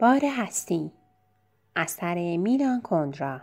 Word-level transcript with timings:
بار 0.00 0.20
هستی. 0.24 0.92
اثر 1.76 2.36
میلان 2.36 2.80
کندرا. 2.82 3.40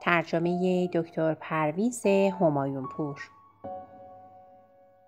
ترجمه 0.00 0.86
دکتر 0.86 1.34
پرویز 1.34 2.06
همایون 2.40 2.88
پور 2.88 3.20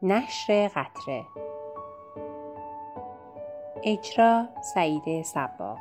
نشر 0.03 0.69
قطره. 0.69 1.25
اجرا 3.85 4.49
سعید 4.75 5.23
سبا 5.23 5.79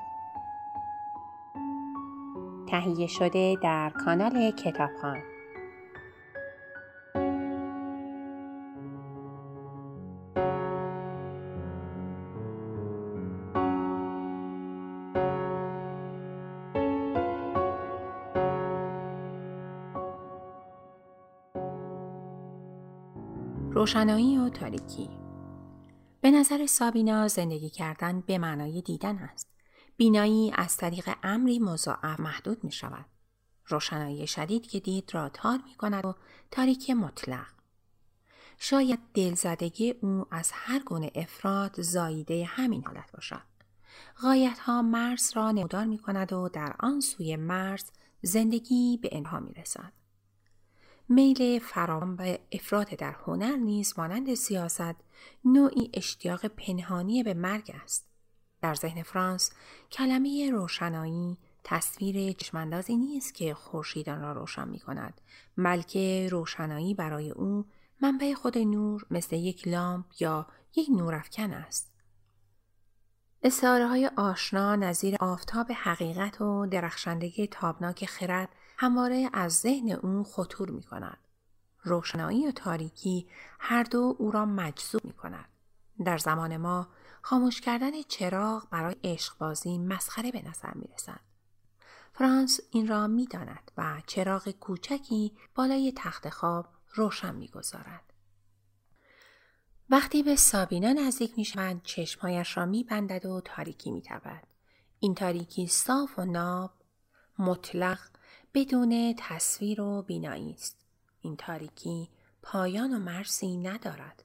تهیه 2.68 3.08
شده 3.08 3.56
در 3.64 3.90
کانال 3.90 4.52
کتابخان 4.52 5.33
روشنایی 23.84 24.38
و 24.38 24.50
تاریکی 24.50 25.10
به 26.22 26.32
نظر 26.32 26.66
سابینا 26.66 27.28
زندگی 27.28 27.70
کردن 27.70 28.22
به 28.22 28.38
معنای 28.38 28.82
دیدن 28.82 29.18
است. 29.18 29.50
بینایی 29.98 30.52
از 30.56 30.78
طریق 30.78 31.10
امری 31.24 31.60
مضاعف 31.60 32.20
محدود 32.20 32.64
می 32.64 32.72
شود. 32.72 33.06
روشنایی 33.68 34.28
شدید 34.28 34.68
که 34.68 34.80
دید 34.80 35.10
را 35.14 35.30
تار 35.30 35.60
می 35.66 35.76
کند 35.76 36.06
و 36.06 36.16
تاریکی 36.52 36.94
مطلق. 36.94 37.48
شاید 38.58 39.00
دلزدگی 39.14 39.92
او 39.92 40.26
از 40.32 40.52
هر 40.54 40.80
گونه 40.80 41.12
افراد 41.16 41.82
زاییده 41.82 42.46
همین 42.46 42.84
حالت 42.86 43.12
باشد. 43.12 43.44
غایت 44.22 44.60
ها 44.60 44.82
مرز 44.82 45.32
را 45.36 45.52
نمودار 45.52 45.86
می 45.86 46.00
کند 46.00 46.34
و 46.34 46.50
در 46.50 46.76
آن 46.80 47.00
سوی 47.00 47.36
مرز 47.36 47.84
زندگی 48.22 49.00
به 49.02 49.10
انها 49.12 49.40
می 49.40 49.54
رسد. 49.54 50.03
میل 51.10 51.60
فراوان 51.60 52.16
به 52.16 52.40
افراد 52.52 52.90
در 52.90 53.16
هنر 53.26 53.56
نیز 53.56 53.94
مانند 53.98 54.34
سیاست 54.34 54.96
نوعی 55.46 55.90
اشتیاق 55.94 56.46
پنهانی 56.46 57.24
به 57.24 57.34
مرگ 57.34 57.72
است. 57.84 58.08
در 58.62 58.76
ذهن 58.76 59.04
فرانس 59.04 59.52
کلمه 59.92 60.52
روشنایی 60.52 61.38
تصویر 61.64 62.32
چشماندازی 62.32 62.98
نیست 62.98 63.34
که 63.34 63.54
خورشیدان 63.54 64.22
را 64.22 64.32
روشن 64.32 64.68
می 64.68 64.80
کند 64.80 65.22
بلکه 65.58 66.28
روشنایی 66.32 66.94
برای 66.94 67.32
او 67.32 67.66
منبع 68.02 68.34
خود 68.34 68.58
نور 68.58 69.06
مثل 69.12 69.36
یک 69.36 69.68
لامپ 69.68 70.06
یا 70.20 70.48
یک 70.76 70.88
نورافکن 70.90 71.52
است. 71.52 71.94
استعاره 73.44 73.88
های 73.88 74.12
آشنا 74.18 74.76
نظیر 74.76 75.16
آفتاب 75.20 75.72
حقیقت 75.72 76.42
و 76.42 76.66
درخشندگی 76.66 77.48
تابناک 77.48 78.06
خرد 78.06 78.50
همواره 78.78 79.30
از 79.34 79.54
ذهن 79.54 79.92
او 79.92 80.24
خطور 80.24 80.70
می 80.70 80.84
کند. 80.84 81.18
روشنایی 81.84 82.48
و 82.48 82.52
تاریکی 82.52 83.28
هر 83.60 83.84
دو 83.84 84.16
او 84.20 84.32
را 84.32 84.46
مجذوب 84.46 85.06
می 85.06 85.14
کند. 85.14 85.46
در 86.06 86.18
زمان 86.18 86.58
ما 86.58 86.88
خاموش 87.22 87.62
کردن 87.62 88.02
چراغ 88.02 88.70
برای 88.70 88.96
عشقبازی 89.04 89.78
مسخره 89.78 90.32
به 90.32 90.50
نظر 90.50 90.74
می 90.74 90.88
رسد. 90.94 91.20
فرانس 92.14 92.60
این 92.72 92.88
را 92.88 93.08
می 93.08 93.26
داند 93.26 93.72
و 93.78 94.02
چراغ 94.08 94.50
کوچکی 94.50 95.34
بالای 95.56 95.94
تخت 95.96 96.30
خواب 96.30 96.68
روشن 96.94 97.36
می 97.36 97.48
گذارد. 97.48 98.14
وقتی 99.90 100.24
به 100.24 100.36
سابینا 100.36 100.94
نزدیک 100.94 101.34
می 101.38 101.46
شود 101.46 101.82
چشمهایش 101.84 102.58
را 102.58 102.66
می 102.66 102.84
بندد 102.84 103.26
و 103.26 103.42
تاریکی 103.42 103.92
می 103.92 104.02
تبد. 104.02 104.44
این 105.00 105.16
تاریکی 105.16 105.68
صاف 105.68 106.20
و 106.20 106.26
ناب 106.26 106.72
مطلق 107.40 108.00
بدون 108.54 109.16
تصویر 109.18 109.82
و 109.82 110.02
بینایی 110.02 110.52
است. 110.52 110.78
این 111.22 111.36
تاریکی 111.36 112.10
پایان 112.42 112.94
و 112.94 113.00
مرسی 113.00 113.58
ندارد. 113.58 114.24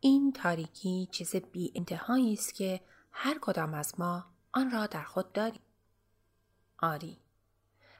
این 0.00 0.32
تاریکی 0.32 1.08
چیز 1.12 1.36
بی 1.36 1.72
انتهایی 1.74 2.32
است 2.32 2.54
که 2.54 2.80
هر 3.12 3.38
کدام 3.40 3.74
از 3.74 4.00
ما 4.00 4.24
آن 4.52 4.70
را 4.70 4.86
در 4.86 5.04
خود 5.04 5.32
داریم. 5.32 5.62
آری. 6.78 7.18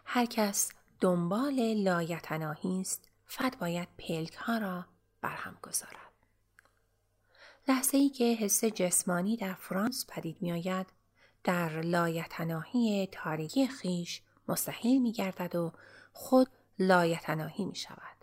هر 0.05 0.27
کس 0.27 0.73
دنبال 1.01 1.75
لایتناهی 1.75 2.81
است 2.81 3.09
فقط 3.27 3.59
باید 3.59 3.89
پلک 3.99 4.35
ها 4.35 4.59
را 4.59 4.87
برهم 5.21 5.59
گذارد. 5.63 6.13
لحظه 7.69 7.97
ای 7.97 8.09
که 8.09 8.25
حس 8.25 8.65
جسمانی 8.65 9.37
در 9.37 9.55
فرانس 9.55 10.07
پدید 10.09 10.43
می 10.43 10.53
آید 10.53 10.87
در 11.45 11.81
لایتناهی 11.81 13.09
تاریکی 13.13 13.67
خیش 13.69 14.23
مستحیل 14.49 15.03
می 15.03 15.13
گردد 15.13 15.55
و 15.55 15.73
خود 16.13 16.49
لایتناهی 16.79 17.65
می 17.65 17.77
شود. 17.77 18.17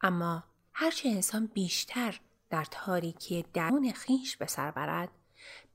اما 0.00 0.44
هرچه 0.72 1.08
انسان 1.08 1.46
بیشتر 1.46 2.20
در 2.50 2.64
تاریکی 2.70 3.44
درون 3.54 3.92
خیش 3.92 4.36
به 4.36 4.46
سر 4.46 4.70
برد 4.70 5.08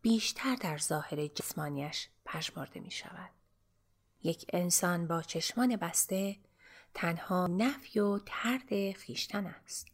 بیشتر 0.02 0.56
در 0.56 0.78
ظاهر 0.78 1.28
جسمانیش 1.28 2.10
پژمرده 2.26 2.80
می 2.80 2.92
شود. 2.92 3.30
یک 4.24 4.46
انسان 4.54 5.08
با 5.08 5.22
چشمان 5.22 5.76
بسته 5.76 6.38
تنها 6.94 7.48
نفی 7.48 8.00
و 8.00 8.20
ترد 8.26 8.92
خیشتن 8.92 9.46
است. 9.46 9.88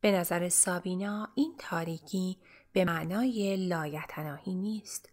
به 0.00 0.12
نظر 0.12 0.48
سابینا 0.48 1.28
این 1.34 1.54
تاریکی 1.58 2.38
به 2.72 2.84
معنای 2.84 3.56
لایتناهی 3.68 4.54
نیست 4.54 5.08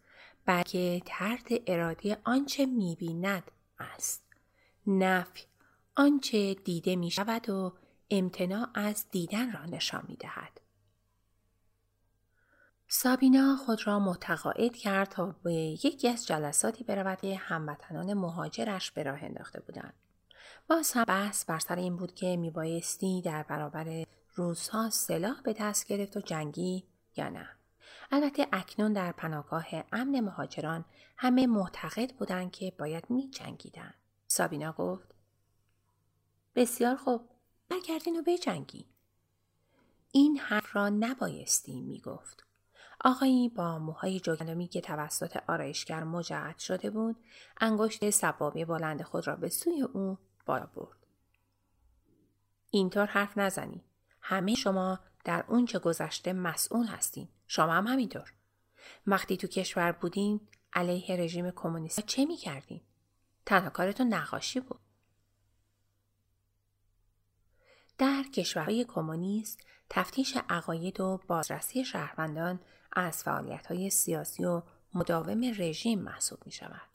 بلکه 0.45 1.01
ترد 1.05 1.47
ارادی 1.67 2.15
آنچه 2.23 2.65
می‌بیند 2.65 3.51
است 3.79 4.23
نفی 4.87 5.43
آنچه 5.95 6.53
دیده 6.53 6.95
می 6.95 7.11
شود 7.11 7.49
و 7.49 7.73
امتناع 8.09 8.67
از 8.73 9.05
دیدن 9.11 9.51
را 9.51 9.65
نشان 9.65 10.05
می 10.07 10.15
دهد. 10.15 10.61
سابینا 12.87 13.55
خود 13.55 13.87
را 13.87 13.99
متقاعد 13.99 14.75
کرد 14.75 15.09
تا 15.09 15.35
به 15.43 15.53
یکی 15.53 16.07
از 16.07 16.27
جلساتی 16.27 16.83
برود 16.83 17.21
که 17.21 17.35
هموطنان 17.35 18.13
مهاجرش 18.13 18.91
به 18.91 19.03
راه 19.03 19.23
انداخته 19.23 19.59
بودند. 19.59 19.93
باز 20.69 20.91
هم 20.91 21.03
بحث 21.03 21.45
بر 21.45 21.59
سر 21.59 21.75
این 21.75 21.95
بود 21.95 22.13
که 22.13 22.37
میبایستی 22.37 23.21
در 23.21 23.43
برابر 23.43 24.05
روزها 24.35 24.89
سلاح 24.89 25.41
به 25.41 25.55
دست 25.59 25.87
گرفت 25.87 26.17
و 26.17 26.21
جنگی 26.21 26.83
یا 27.17 27.29
نه. 27.29 27.49
البته 28.11 28.47
اکنون 28.51 28.93
در 28.93 29.11
پناهگاه 29.11 29.67
امن 29.91 30.19
مهاجران 30.19 30.85
همه 31.17 31.47
معتقد 31.47 32.11
بودند 32.15 32.51
که 32.51 32.73
باید 32.79 33.09
می 33.09 33.29
جنگیدن. 33.29 33.93
سابینا 34.27 34.71
گفت 34.71 35.15
بسیار 36.55 36.95
خوب 36.95 37.29
برگردین 37.69 38.19
و 38.19 38.23
بجنگی. 38.27 38.85
این 40.11 40.37
حرف 40.37 40.75
را 40.75 40.89
نبایستی 40.89 41.81
می 41.81 42.01
گفت. 42.01 42.43
آقایی 43.03 43.49
با 43.49 43.79
موهای 43.79 44.19
جوگندمی 44.19 44.67
که 44.67 44.81
توسط 44.81 45.37
آرایشگر 45.47 46.03
مجعد 46.03 46.57
شده 46.57 46.89
بود 46.89 47.15
انگشت 47.61 48.09
سبابی 48.09 48.65
بلند 48.65 49.01
خود 49.01 49.27
را 49.27 49.35
به 49.35 49.49
سوی 49.49 49.81
او 49.81 50.17
بالا 50.45 50.65
برد. 50.65 50.97
اینطور 52.69 53.05
حرف 53.05 53.37
نزنی. 53.37 53.83
همه 54.21 54.55
شما 54.55 54.99
در 55.23 55.45
اون 55.47 55.65
چه 55.65 55.79
گذشته 55.79 56.33
مسئول 56.33 56.85
هستین. 56.85 57.27
شما 57.47 57.73
هم 57.73 57.87
همینطور. 57.87 58.33
وقتی 59.07 59.37
تو 59.37 59.47
کشور 59.47 59.91
بودین 59.91 60.47
علیه 60.73 61.15
رژیم 61.15 61.51
کمونیست 61.51 61.99
چه 61.99 62.25
می‌کردین؟ 62.25 62.81
تنها 63.45 63.69
کارتون 63.69 64.13
نقاشی 64.13 64.59
بود. 64.59 64.79
در 67.97 68.23
کشورهای 68.33 68.85
کمونیست 68.85 69.59
تفتیش 69.89 70.37
عقاید 70.49 70.99
و 70.99 71.19
بازرسی 71.27 71.85
شهروندان 71.85 72.59
از 72.91 73.23
های 73.69 73.89
سیاسی 73.89 74.45
و 74.45 74.61
مداوم 74.93 75.53
رژیم 75.57 76.01
محسوب 76.01 76.39
می 76.45 76.51
شود. 76.51 76.89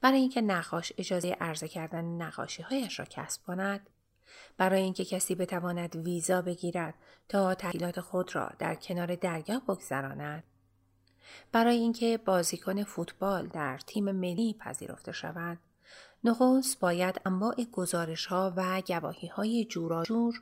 برای 0.00 0.18
اینکه 0.18 0.40
نقاش 0.40 0.92
اجازه 0.98 1.36
عرضه 1.40 1.68
کردن 1.68 2.04
نقاشی 2.04 2.62
هایش 2.62 2.98
را 2.98 3.04
کسب 3.04 3.42
کند 3.42 3.90
برای 4.56 4.82
اینکه 4.82 5.04
کسی 5.04 5.34
بتواند 5.34 5.96
ویزا 5.96 6.42
بگیرد 6.42 6.94
تا 7.28 7.54
تحصیلات 7.54 8.00
خود 8.00 8.36
را 8.36 8.50
در 8.58 8.74
کنار 8.74 9.14
دریا 9.14 9.60
بگذراند 9.68 10.44
برای 11.52 11.76
اینکه 11.76 12.18
بازیکن 12.24 12.84
فوتبال 12.84 13.46
در 13.46 13.78
تیم 13.78 14.12
ملی 14.12 14.56
پذیرفته 14.60 15.12
شود 15.12 15.58
نخست 16.24 16.80
باید 16.80 17.20
انواع 17.26 17.64
گزارش 17.72 18.26
ها 18.26 18.52
و 18.56 18.82
گواهی 18.86 19.28
های 19.28 19.64
جور 19.64 20.32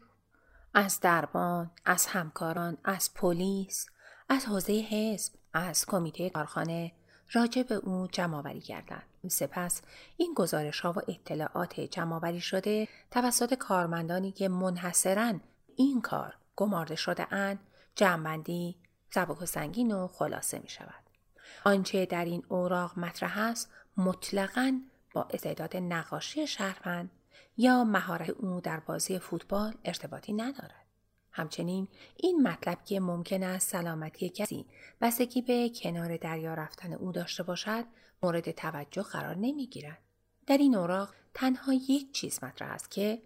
از 0.74 1.00
دربان، 1.00 1.70
از 1.84 2.06
همکاران، 2.06 2.78
از 2.84 3.14
پلیس، 3.14 3.86
از 4.28 4.46
حوزه 4.46 4.72
حزب، 4.72 5.32
از 5.52 5.86
کمیته 5.86 6.30
کارخانه 6.30 6.92
راجع 7.32 7.62
به 7.62 7.74
او 7.74 8.06
جمع 8.06 8.36
آوری 8.36 8.60
کردند. 8.60 9.02
سپس 9.28 9.82
این 10.16 10.34
گزارش 10.36 10.80
ها 10.80 10.92
و 10.92 10.98
اطلاعات 11.08 11.80
جمع 11.80 12.38
شده 12.38 12.88
توسط 13.10 13.54
کارمندانی 13.54 14.32
که 14.32 14.48
منحصرا 14.48 15.34
این 15.76 16.00
کار 16.00 16.34
گمارده 16.56 16.94
شده 16.94 17.34
اند 17.34 17.58
جمعبندی 17.94 18.76
سبک 19.10 19.42
و 19.42 19.46
سنگین 19.46 19.92
و 19.92 20.08
خلاصه 20.08 20.58
می 20.58 20.68
شود. 20.68 21.04
آنچه 21.64 22.06
در 22.06 22.24
این 22.24 22.42
اوراق 22.48 22.98
مطرح 22.98 23.38
است 23.38 23.70
مطلقا 23.96 24.80
با 25.14 25.28
استعداد 25.30 25.76
نقاشی 25.76 26.46
شهروند 26.46 27.10
یا 27.56 27.84
مهارت 27.84 28.30
او 28.30 28.60
در 28.60 28.80
بازی 28.80 29.18
فوتبال 29.18 29.74
ارتباطی 29.84 30.32
ندارد. 30.32 30.86
همچنین 31.32 31.88
این 32.16 32.42
مطلب 32.42 32.84
که 32.84 33.00
ممکن 33.00 33.42
است 33.42 33.70
سلامتی 33.70 34.28
کسی 34.28 34.66
بستگی 35.00 35.42
به 35.42 35.70
کنار 35.82 36.16
دریا 36.16 36.54
رفتن 36.54 36.92
او 36.92 37.12
داشته 37.12 37.42
باشد 37.42 37.84
مورد 38.22 38.50
توجه 38.50 39.02
قرار 39.02 39.34
نمی 39.34 39.66
گیرد. 39.66 39.98
در 40.46 40.56
این 40.56 40.76
اوراق 40.76 41.14
تنها 41.34 41.72
یک 41.72 42.12
چیز 42.12 42.44
مطرح 42.44 42.70
است 42.70 42.90
که 42.90 43.22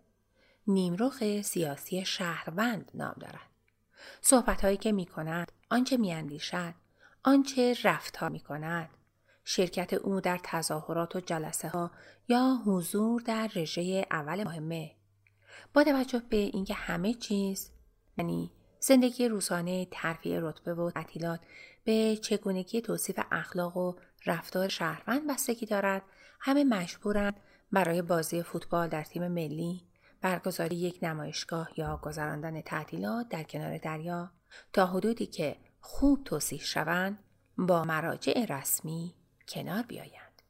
نیمروخ 0.67 1.41
سیاسی 1.43 2.05
شهروند 2.05 2.91
نام 2.95 3.15
دارد. 3.21 3.51
صحبت 4.21 4.65
هایی 4.65 4.77
که 4.77 4.93
می 4.93 5.07
کند، 5.07 5.53
آنچه 5.71 5.97
می 5.97 6.13
اندیشد، 6.13 6.75
آنچه 7.23 7.77
رفتار 7.85 8.29
می 8.29 8.41
کند، 8.41 8.89
شرکت 9.45 9.93
او 9.93 10.21
در 10.21 10.41
تظاهرات 10.43 11.17
و 11.17 11.21
جلسه 11.21 11.69
ها 11.69 11.91
یا 12.29 12.59
حضور 12.67 13.23
در 13.23 13.51
رژه 13.55 14.07
اول 14.11 14.45
مهمه 14.45 14.91
با 15.75 15.85
توجه 15.85 16.23
به 16.29 16.37
اینکه 16.37 16.75
همه 16.75 17.15
چیز 17.15 17.71
یعنی 18.19 18.51
زندگی 18.81 19.29
روزانه 19.29 19.87
ترفیع 19.91 20.41
رتبه 20.41 20.75
و 20.75 20.91
تعطیلات 20.91 21.41
به 21.85 22.17
چگونگی 22.17 22.81
توصیف 22.81 23.21
اخلاق 23.33 23.77
و 23.77 23.95
رفتار 24.26 24.69
شهروند 24.69 25.31
بستگی 25.31 25.67
دارد 25.67 26.02
همه 26.40 26.64
مجبورند 26.64 27.40
برای 27.72 28.02
بازی 28.02 28.43
فوتبال 28.43 28.88
در 28.88 29.02
تیم 29.02 29.28
ملی 29.28 29.87
برگزاری 30.20 30.76
یک 30.76 30.99
نمایشگاه 31.02 31.70
یا 31.76 32.00
گذراندن 32.02 32.61
تعطیلات 32.61 33.28
در 33.28 33.43
کنار 33.43 33.78
دریا 33.78 34.31
تا 34.72 34.87
حدودی 34.87 35.26
که 35.26 35.56
خوب 35.81 36.25
توصیح 36.25 36.61
شوند 36.61 37.19
با 37.58 37.84
مراجع 37.84 38.46
رسمی 38.49 39.14
کنار 39.49 39.82
بیایند. 39.82 40.43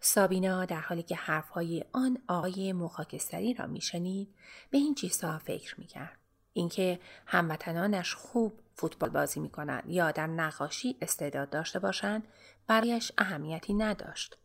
سابینا 0.00 0.64
در 0.64 0.80
حالی 0.80 1.02
که 1.02 1.16
حرفهای 1.16 1.84
آن 1.92 2.18
آقای 2.28 2.72
مخاکستری 2.72 3.54
را 3.54 3.66
میشنید 3.66 4.34
به 4.70 4.78
این 4.78 4.94
چیزها 4.94 5.38
فکر 5.38 5.80
می‌کرد. 5.80 6.19
اینکه 6.52 7.00
هموطنانش 7.26 8.14
خوب 8.14 8.60
فوتبال 8.74 9.10
بازی 9.10 9.40
می‌کنند 9.40 9.82
یا 9.86 10.10
در 10.10 10.26
نقاشی 10.26 10.96
استعداد 11.00 11.50
داشته 11.50 11.78
باشند 11.78 12.28
برایش 12.66 13.12
اهمیتی 13.18 13.74
نداشت. 13.74 14.36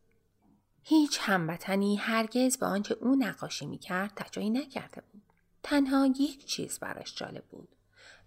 هیچ 0.84 1.20
هموطنی 1.22 1.96
هرگز 1.96 2.58
به 2.58 2.66
آنچه 2.66 2.98
او 3.02 3.16
نقاشی 3.16 3.66
می‌کرد 3.66 4.12
تجایی 4.16 4.50
نکرده 4.50 5.02
بود. 5.12 5.22
تنها 5.64 6.06
یک 6.06 6.46
چیز 6.46 6.80
براش 6.80 7.16
جالب 7.16 7.44
بود. 7.46 7.68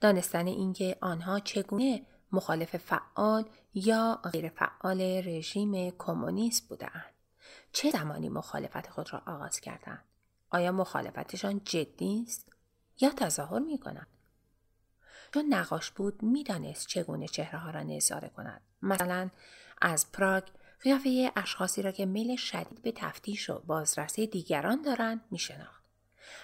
دانستن 0.01 0.47
اینکه 0.47 0.97
آنها 1.01 1.41
چگونه 1.41 2.03
مخالف 2.33 2.77
فعال 2.77 3.45
یا 3.75 4.21
غیر 4.33 4.49
فعال 4.49 5.01
رژیم 5.01 5.91
کمونیست 5.91 6.69
بودند. 6.69 7.15
چه 7.73 7.91
زمانی 7.91 8.29
مخالفت 8.29 8.91
خود 8.91 9.13
را 9.13 9.23
آغاز 9.27 9.61
کردند؟ 9.61 10.05
آیا 10.51 10.73
مخالفتشان 10.73 11.61
جدی 11.65 12.25
است 12.27 12.53
یا 13.01 13.11
تظاهر 13.11 13.59
می 13.59 13.79
کنند؟ 13.79 14.07
چون 15.35 15.55
نقاش 15.55 15.91
بود 15.91 16.23
می‌دانست 16.23 16.87
چگونه 16.87 17.29
چهره 17.29 17.59
ها 17.59 17.71
را 17.71 17.83
نظاره 17.83 18.29
کند. 18.29 18.61
مثلا 18.83 19.31
از 19.83 20.13
پراگ 20.13 20.43
قیافه 20.81 21.33
اشخاصی 21.37 21.83
را 21.83 21.93
که 21.93 22.07
میل 22.07 22.37
شدید 22.37 22.83
به 22.83 22.93
تفتیش 22.93 23.51
و 23.51 23.59
بازرسی 23.59 24.27
دیگران 24.27 24.83
دارند 24.83 25.21
میشناخت. 25.31 25.85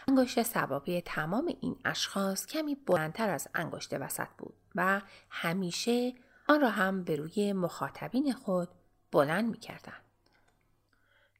انگشت 0.09 0.43
سبابی 0.43 1.01
تمام 1.01 1.55
این 1.61 1.77
اشخاص 1.85 2.47
کمی 2.47 2.75
بلندتر 2.75 3.31
از 3.31 3.49
انگشت 3.55 3.93
وسط 3.93 4.29
بود 4.39 4.55
و 4.75 5.01
همیشه 5.31 6.15
آن 6.49 6.61
را 6.61 6.71
هم 6.71 7.05
به 7.05 7.17
روی 7.17 7.53
مخاطبین 7.53 8.33
خود 8.33 8.69
بلند 9.13 9.51
می 9.51 9.59
کردن. 9.59 9.97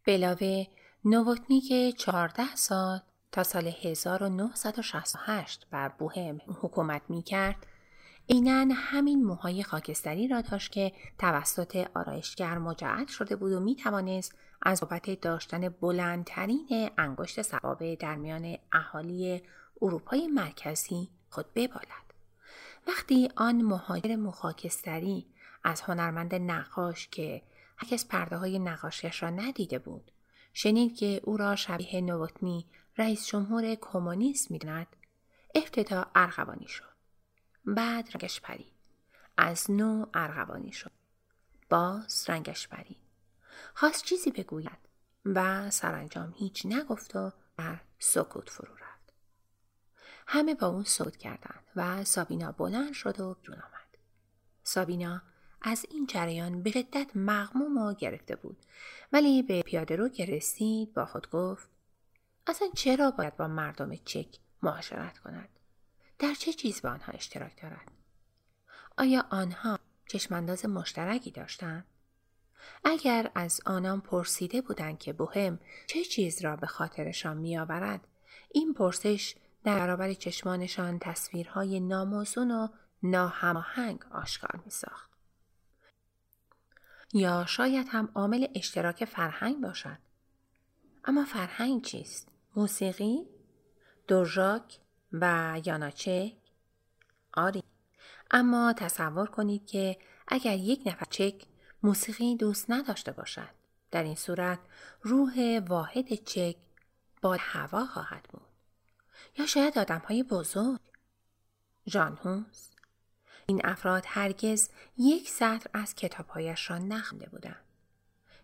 بلاوه 0.07 0.67
نووتنی 1.05 1.61
که 1.61 1.93
14 1.93 2.57
سال 2.57 3.01
تا 3.35 3.43
سال 3.43 3.73
1968 3.83 5.67
بر 5.71 5.89
بوهم 5.89 6.41
حکومت 6.47 7.03
می 7.09 7.23
کرد 7.23 7.67
اینن 8.27 8.71
همین 8.71 9.25
موهای 9.25 9.63
خاکستری 9.63 10.29
را 10.29 10.41
داشت 10.41 10.73
که 10.73 10.93
توسط 11.19 11.87
آرایشگر 11.95 12.59
مجعل 12.59 13.07
شده 13.07 13.37
بود 13.37 13.53
و 13.53 13.61
می 13.61 13.77
توانست 13.77 14.35
از 14.63 14.81
بابت 14.81 15.21
داشتن 15.21 15.69
بلندترین 15.69 16.91
انگشت 16.99 17.43
سبابه 17.43 17.97
در 17.97 18.15
میان 18.15 18.57
اهالی 18.73 19.43
اروپای 19.83 20.27
مرکزی 20.27 21.09
خود 21.31 21.47
ببالد. 21.55 22.15
وقتی 22.89 23.29
آن 23.37 23.63
مهاجر 23.63 24.17
مخاکستری 24.17 25.27
از 25.65 25.81
هنرمند 25.81 26.35
نقاش 26.35 27.09
که 27.09 27.43
هرکس 27.77 28.07
پرده 28.07 28.37
های 28.37 28.59
نقاشیش 28.59 29.23
را 29.23 29.31
ندیده 29.31 29.79
بود 29.79 30.11
شنید 30.53 30.97
که 30.97 31.21
او 31.25 31.37
را 31.37 31.57
شبیه 31.57 32.01
نووتنی 32.01 32.67
رئیس 32.99 33.27
جمهور 33.27 33.75
کمونیست 33.75 34.51
می‌داند. 34.51 34.87
افتتا 35.55 36.11
ارغوانی 36.15 36.69
شد. 36.69 36.95
بعد 37.65 38.09
رنگش 38.15 38.41
پرید. 38.41 38.73
از 39.37 39.71
نو 39.71 40.07
ارغوانی 40.15 40.73
شد. 40.73 40.93
باز 41.71 42.25
رنگش 42.29 42.69
پرید. 42.69 42.97
خواست 43.75 44.05
چیزی 44.05 44.31
بگوید 44.31 44.79
و 45.25 45.71
سرانجام 45.71 46.35
هیچ 46.37 46.67
نگفت 46.67 47.17
و 47.17 47.33
در 47.59 47.81
سکوت 47.99 48.51
فرو 48.51 48.75
رفت. 48.75 49.13
همه 50.27 50.55
با 50.55 50.67
اون 50.67 50.85
صوت 50.85 51.17
کردند 51.17 51.65
و 51.77 52.05
سابینا 52.05 52.53
بلند 52.53 52.93
شد 52.93 53.21
و 53.21 53.35
بیرون 53.35 53.59
آمد. 53.59 53.99
سابینا 54.63 55.23
از 55.63 55.87
این 55.91 56.07
جریان 56.07 56.63
به 56.63 56.71
شدت 56.71 57.11
مغموم 57.15 57.79
و 57.79 57.95
گرفته 57.95 58.37
بود. 58.37 58.57
ولی 59.13 59.43
به 59.43 59.63
پیاده 59.63 59.97
رو 59.97 60.09
که 60.09 60.25
رسید 60.27 60.95
با 60.95 61.07
خود 61.07 61.31
گفت 61.31 61.74
اصلا 62.47 62.69
چرا 62.75 63.11
باید 63.11 63.37
با 63.37 63.49
مردم 63.49 63.97
چک 63.97 64.39
معاشرت 64.63 65.19
کند 65.19 65.49
در 66.19 66.35
چه 66.35 66.53
چیز 66.53 66.83
با 66.83 66.91
آنها 66.91 67.13
اشتراک 67.13 67.63
دارد 67.63 67.93
آیا 68.99 69.27
آنها 69.31 69.79
چشمانداز 70.07 70.67
مشترکی 70.67 71.31
داشتند 71.31 71.85
اگر 72.85 73.31
از 73.35 73.61
آنان 73.67 74.01
پرسیده 74.01 74.61
بودند 74.61 74.99
که 74.99 75.13
بوهم 75.13 75.59
چه 75.87 76.05
چیز 76.05 76.45
را 76.45 76.57
به 76.57 76.67
خاطرشان 76.67 77.37
میآورد 77.37 78.09
این 78.51 78.75
پرسش 78.75 79.35
در 79.65 79.79
برابر 79.79 80.13
چشمانشان 80.13 80.99
تصویرهای 80.99 81.81
ناموزون 81.81 82.51
و 82.51 82.69
ناهماهنگ 83.03 84.05
آشکار 84.11 84.61
می 84.65 84.71
ساخت. 84.71 85.11
یا 87.13 87.45
شاید 87.47 87.87
هم 87.91 88.09
عامل 88.15 88.47
اشتراک 88.55 89.05
فرهنگ 89.05 89.61
باشد. 89.61 89.99
اما 91.05 91.25
فرهنگ 91.25 91.83
چیست؟ 91.83 92.34
موسیقی؟ 92.57 93.27
دورژاک 94.09 94.79
و 95.13 95.57
یاناچک؟ 95.65 96.33
آری. 97.33 97.63
اما 98.31 98.73
تصور 98.73 99.27
کنید 99.27 99.67
که 99.67 99.99
اگر 100.29 100.57
یک 100.57 100.83
نفر 100.87 101.07
چک 101.11 101.47
موسیقی 101.83 102.37
دوست 102.37 102.71
نداشته 102.71 103.13
باشد. 103.13 103.51
در 103.91 104.03
این 104.03 104.15
صورت 104.15 104.59
روح 105.03 105.61
واحد 105.69 106.15
چک 106.15 106.57
با 107.23 107.37
هوا 107.41 107.87
خواهد 107.87 108.23
بود. 108.23 108.49
یا 109.39 109.47
شاید 109.47 109.79
آدم 109.79 110.03
های 110.09 110.23
بزرگ. 110.23 110.81
ژان 111.89 112.47
این 113.47 113.61
افراد 113.65 114.05
هرگز 114.07 114.71
یک 114.97 115.31
سطر 115.31 115.71
از 115.73 115.95
کتابهایش 115.95 116.71
را 116.71 116.79
نخونده 116.79 117.29
بودند. 117.29 117.65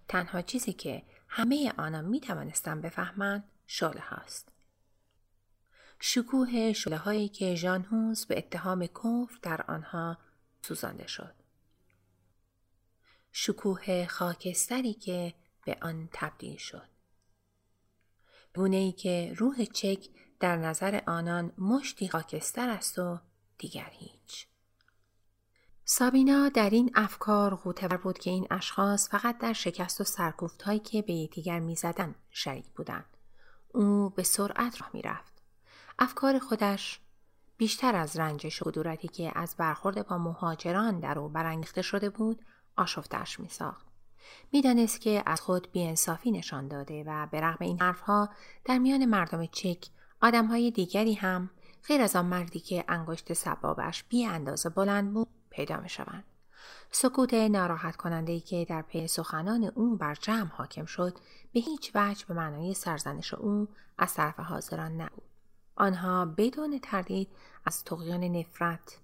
تنها 0.09 0.43
چیزی 0.43 0.73
که 0.73 1.03
همه 1.29 1.73
آنها 1.77 2.03
می 2.03 2.21
توانستند 2.21 2.83
بفهمند 2.83 3.45
شله 3.73 4.01
هاست. 4.01 4.53
شکوه 6.01 6.73
شله 6.73 6.97
هایی 6.97 7.29
که 7.29 7.55
ژان 7.55 8.15
به 8.29 8.39
اتهام 8.39 8.87
کفر 8.87 9.39
در 9.43 9.65
آنها 9.69 10.19
سوزانده 10.63 11.07
شد. 11.07 11.35
شکوه 13.33 14.07
خاکستری 14.07 14.95
که 14.95 15.35
به 15.65 15.77
آن 15.83 16.09
تبدیل 16.13 16.57
شد. 16.57 16.89
گونه 18.55 18.77
ای 18.77 18.93
که 18.93 19.35
روح 19.37 19.65
چک 19.65 20.09
در 20.41 20.57
نظر 20.57 21.01
آنان 21.07 21.53
مشتی 21.59 22.09
خاکستر 22.09 22.69
است 22.69 22.99
و 22.99 23.21
دیگر 23.59 23.91
هیچ. 23.93 24.47
سابینا 25.85 26.49
در 26.49 26.71
این 26.71 26.91
افکار 26.95 27.55
غوطهور 27.55 27.97
بود 27.97 28.19
که 28.19 28.31
این 28.31 28.47
اشخاص 28.51 29.09
فقط 29.09 29.39
در 29.39 29.53
شکست 29.53 30.01
و 30.01 30.05
سرکوفت 30.05 30.63
هایی 30.63 30.79
که 30.79 31.03
به 31.03 31.13
یکدیگر 31.13 31.59
می‌زدند 31.59 32.15
شریک 32.31 32.67
بودند. 32.67 33.17
او 33.75 34.11
به 34.11 34.23
سرعت 34.23 34.81
راه 34.81 34.91
می‌رفت. 34.93 35.43
افکار 35.99 36.39
خودش 36.39 37.01
بیشتر 37.57 37.95
از 37.95 38.17
رنجش 38.17 38.63
و 38.63 38.65
کدورتی 38.65 39.09
که 39.09 39.33
از 39.35 39.55
برخورد 39.59 40.09
با 40.09 40.19
مهاجران 40.19 41.01
در 41.01 41.19
او 41.19 41.29
برانگیخته 41.29 41.83
شده 41.83 42.11
بود 42.11 42.43
آشفتش 42.77 43.41
می 43.41 43.49
ساخت. 43.49 43.87
می‌دانست 44.53 45.01
که 45.01 45.23
از 45.27 45.41
خود 45.41 45.73
بیانصافی 45.73 46.31
نشان 46.31 46.69
داده 46.69 47.05
و 47.07 47.27
به 47.27 47.41
رغم 47.41 47.65
این 47.65 47.81
حرفها 47.81 48.29
در 48.65 48.79
میان 48.79 49.05
مردم 49.05 49.47
چک 49.47 49.87
آدمهای 50.21 50.71
دیگری 50.71 51.15
هم 51.15 51.51
غیر 51.87 52.01
از 52.01 52.17
آن 52.17 52.27
مردی 52.27 52.61
که 52.61 52.85
انگشت 52.89 53.33
سبابش 53.33 54.05
بی 54.05 54.27
اندازه 54.27 54.69
بلند 54.69 55.15
بود 55.15 55.29
پیدا 55.51 55.81
می 55.81 55.89
شوند. 55.89 56.25
سکوت 56.91 57.35
ناراحت 57.35 57.97
کننده 57.97 58.33
ای 58.33 58.41
که 58.41 58.67
در 58.69 58.83
پی 58.83 59.07
سخنان 59.07 59.65
او 59.65 59.97
بر 59.97 60.15
جمع 60.15 60.49
حاکم 60.49 60.85
شد 60.85 61.19
به 61.53 61.61
هیچ 61.61 61.91
وجه 61.95 62.27
به 62.27 62.35
معنای 62.35 62.75
سرزنش 62.75 63.35
او 63.35 63.69
از 63.99 64.15
طرف 64.15 64.41
حاضران 64.41 65.01
نبود. 65.01 65.23
آنها 65.77 66.25
بدون 66.25 66.79
تردید 66.83 67.29
از 67.65 67.85
تقیان 67.85 68.25
نفرت 68.25 68.99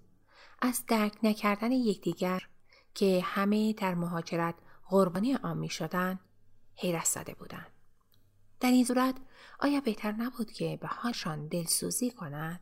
از 0.61 0.83
درک 0.87 1.17
نکردن 1.23 1.71
یکدیگر 1.71 2.47
که 2.93 3.21
همه 3.25 3.73
در 3.73 3.95
مهاجرت 3.95 4.55
قربانی 4.89 5.35
آن 5.35 5.57
می 5.57 5.69
شدن 5.69 6.19
حیرت 6.75 7.05
زده 7.05 7.33
بودند. 7.33 7.71
در 8.59 8.71
این 8.71 8.85
صورت 8.85 9.15
آیا 9.59 9.79
بهتر 9.79 10.11
نبود 10.11 10.51
که 10.51 10.77
به 10.81 10.87
حالشان 10.87 11.47
دلسوزی 11.47 12.11
کنند؟ 12.11 12.59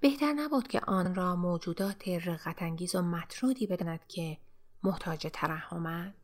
بهتر 0.00 0.32
نبود 0.32 0.68
که 0.68 0.80
آن 0.80 1.14
را 1.14 1.36
موجودات 1.36 2.08
رقتانگیز 2.08 2.94
و 2.94 3.02
مطرودی 3.02 3.66
بداند 3.66 4.06
که 4.08 4.38
محتاج 4.82 5.26
ترحمند؟ 5.32 6.14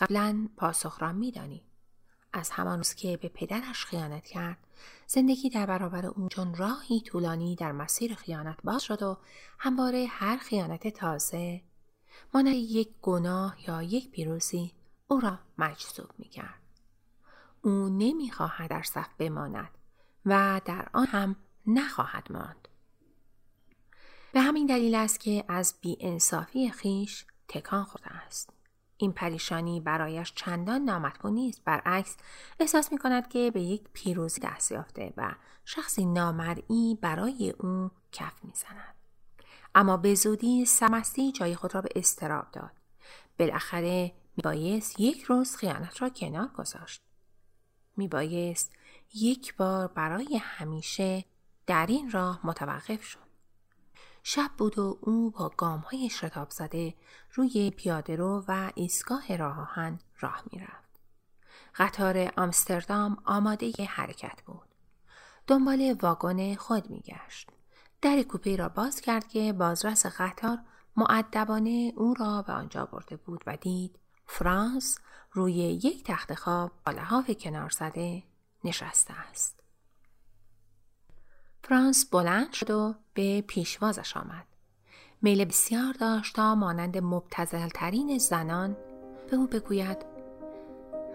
قبلا 0.00 0.48
پاسخ 0.56 1.02
را 1.02 1.12
میدانی 1.12 1.64
از 2.32 2.50
همان 2.50 2.78
روز 2.78 2.94
که 2.94 3.16
به 3.16 3.28
پدرش 3.28 3.84
خیانت 3.84 4.24
کرد 4.24 4.58
زندگی 5.06 5.50
در 5.50 5.66
برابر 5.66 6.06
او 6.06 6.28
چون 6.28 6.54
راهی 6.54 7.00
طولانی 7.00 7.56
در 7.56 7.72
مسیر 7.72 8.14
خیانت 8.14 8.56
باز 8.64 8.82
شد 8.82 9.02
و 9.02 9.18
همواره 9.58 10.06
هر 10.10 10.36
خیانت 10.36 10.88
تازه 10.88 11.62
مانند 12.34 12.54
یک 12.54 12.88
گناه 13.02 13.56
یا 13.68 13.82
یک 13.82 14.10
پیروزی 14.10 14.72
او 15.08 15.20
را 15.20 15.38
مجذوب 15.58 16.10
می 16.18 16.28
کرد. 16.28 16.60
او 17.62 17.88
نمی‌خواهد 17.88 18.70
در 18.70 18.82
صف 18.82 19.08
بماند 19.18 19.70
و 20.26 20.60
در 20.64 20.88
آن 20.92 21.06
هم 21.06 21.36
نخواهد 21.66 22.32
ماند. 22.32 22.68
به 24.32 24.40
همین 24.40 24.66
دلیل 24.66 24.94
است 24.94 25.20
که 25.20 25.44
از 25.48 25.74
بیانصافی 25.80 26.70
خیش 26.70 27.24
تکان 27.48 27.84
خورده 27.84 28.12
است. 28.12 28.50
این 28.96 29.12
پریشانی 29.12 29.80
برایش 29.80 30.32
چندان 30.34 30.82
نامطبوع 30.82 31.30
نیست 31.30 31.64
برعکس 31.64 32.16
احساس 32.60 32.92
می 32.92 32.98
کند 32.98 33.28
که 33.28 33.50
به 33.50 33.60
یک 33.60 33.82
پیروزی 33.92 34.40
دست 34.40 34.72
یافته 34.72 35.12
و 35.16 35.34
شخصی 35.64 36.06
نامرئی 36.06 36.98
برای 37.00 37.54
او 37.58 37.90
کف 38.12 38.44
می 38.44 38.52
زند. 38.54 38.94
اما 39.74 39.96
به 39.96 40.14
زودی 40.14 40.64
سمستی 40.64 41.32
جای 41.32 41.54
خود 41.54 41.74
را 41.74 41.80
به 41.80 41.88
استراب 41.96 42.50
داد. 42.52 42.72
بالاخره 43.38 44.12
بایست 44.44 45.00
یک 45.00 45.22
روز 45.22 45.56
خیانت 45.56 46.02
را 46.02 46.08
کنار 46.08 46.48
گذاشت. 46.48 47.02
بایست 47.96 48.72
یک 49.14 49.56
بار 49.56 49.86
برای 49.86 50.36
همیشه 50.36 51.24
در 51.66 51.86
این 51.88 52.10
راه 52.10 52.40
متوقف 52.44 53.02
شد. 53.02 53.26
شب 54.22 54.50
بود 54.58 54.78
و 54.78 54.98
او 55.00 55.30
با 55.30 55.52
گام 55.56 55.80
های 55.80 56.08
شتاب 56.08 56.50
زده 56.50 56.94
روی 57.32 57.70
پیاده 57.70 58.16
رو 58.16 58.44
و 58.48 58.70
ایستگاه 58.74 59.36
راه 59.36 59.60
آهن 59.60 59.98
راه 60.20 60.42
می‌رفت. 60.52 61.00
قطار 61.74 62.32
آمستردام 62.36 63.16
آماده 63.24 63.72
حرکت 63.88 64.42
بود. 64.46 64.68
دنبال 65.46 65.96
واگن 66.02 66.54
خود 66.54 66.90
میگشت. 66.90 67.50
در 68.02 68.22
کوپه 68.22 68.56
را 68.56 68.68
باز 68.68 69.00
کرد 69.00 69.28
که 69.28 69.52
بازرس 69.52 70.06
قطار 70.06 70.58
معدبانه 70.96 71.92
او 71.96 72.14
را 72.14 72.42
به 72.42 72.52
آنجا 72.52 72.86
برده 72.86 73.16
بود 73.16 73.44
و 73.46 73.56
دید 73.56 73.98
فرانس 74.26 74.98
روی 75.32 75.52
یک 75.52 76.04
تخت 76.04 76.34
خواب 76.34 76.72
با 76.86 76.92
لحاف 76.92 77.30
کنار 77.30 77.70
زده 77.70 78.22
نشسته 78.64 79.14
است. 79.14 79.65
فرانس 81.68 82.06
بلند 82.10 82.52
شد 82.52 82.70
و 82.70 82.94
به 83.14 83.40
پیشوازش 83.40 84.16
آمد. 84.16 84.46
میل 85.22 85.44
بسیار 85.44 85.92
داشت 86.00 86.36
تا 86.36 86.54
مانند 86.54 86.98
مبتزلترین 86.98 88.18
زنان 88.18 88.76
به 89.30 89.36
او 89.36 89.46
بگوید 89.46 90.06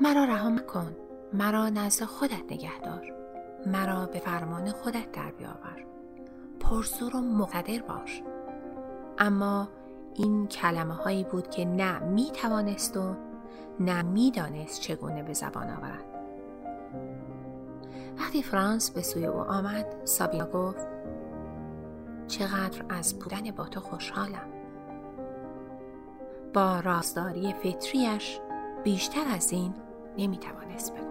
مرا 0.01 0.23
رها 0.25 0.49
مکن 0.49 0.95
مرا 1.33 1.69
نزد 1.69 2.05
خودت 2.05 2.43
نگه 2.51 2.79
دار 2.79 3.13
مرا 3.65 4.05
به 4.05 4.19
فرمان 4.19 4.71
خودت 4.71 5.11
در 5.11 5.31
بیاور 5.31 5.85
پرزور 6.59 7.15
و 7.15 7.21
مقدر 7.21 7.81
باش 7.81 8.21
اما 9.17 9.69
این 10.15 10.47
کلمه 10.47 10.93
هایی 10.93 11.23
بود 11.23 11.49
که 11.49 11.65
نه 11.65 11.99
می 11.99 12.31
توانست 12.31 12.97
و 12.97 13.15
نه 13.79 14.01
می 14.01 14.31
دانست 14.31 14.81
چگونه 14.81 15.23
به 15.23 15.33
زبان 15.33 15.69
آورد 15.69 16.05
وقتی 18.21 18.43
فرانس 18.43 18.91
به 18.91 19.01
سوی 19.01 19.25
او 19.25 19.39
آمد 19.39 19.85
سابینا 20.05 20.45
گفت 20.45 20.87
چقدر 22.27 22.85
از 22.89 23.19
بودن 23.19 23.51
با 23.51 23.65
تو 23.65 23.79
خوشحالم. 23.79 24.49
با 26.53 26.79
رازداری 26.79 27.53
فطریش 27.53 28.39
بیشتر 28.83 29.23
از 29.35 29.51
این 29.51 29.73
نمی‌توانست 30.17 30.93
بگوید. 30.93 31.10